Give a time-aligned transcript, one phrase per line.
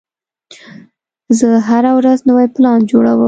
[1.37, 3.19] زه هره ورځ نوی پلان جوړوم.